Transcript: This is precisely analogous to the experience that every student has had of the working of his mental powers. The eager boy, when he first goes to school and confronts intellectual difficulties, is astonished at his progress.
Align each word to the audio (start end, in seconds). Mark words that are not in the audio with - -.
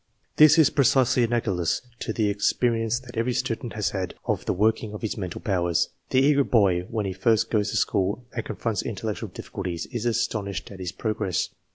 This 0.37 0.57
is 0.57 0.71
precisely 0.71 1.23
analogous 1.25 1.83
to 1.99 2.11
the 2.11 2.27
experience 2.27 2.99
that 3.01 3.15
every 3.17 3.33
student 3.33 3.73
has 3.73 3.91
had 3.91 4.15
of 4.25 4.45
the 4.45 4.51
working 4.53 4.95
of 4.95 5.03
his 5.03 5.15
mental 5.15 5.39
powers. 5.39 5.89
The 6.09 6.17
eager 6.21 6.43
boy, 6.43 6.87
when 6.89 7.05
he 7.05 7.13
first 7.13 7.51
goes 7.51 7.69
to 7.69 7.77
school 7.77 8.25
and 8.33 8.43
confronts 8.43 8.81
intellectual 8.81 9.29
difficulties, 9.29 9.85
is 9.91 10.07
astonished 10.07 10.71
at 10.71 10.79
his 10.79 10.91
progress. 10.91 11.49